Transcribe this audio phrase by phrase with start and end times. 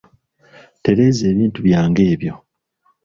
[0.83, 2.33] Tereza ebintu byange ebyo.